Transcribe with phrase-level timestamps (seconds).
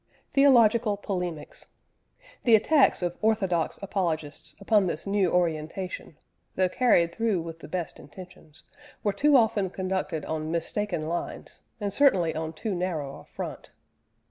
[0.33, 1.67] THEOLOGICAL POLEMICS.
[2.43, 6.17] The attacks of orthodox apologists upon this new orientation,
[6.55, 8.63] though carried through with the best intentions,
[9.03, 13.69] were too often conducted on mistaken lines and certainly on too narrow a front.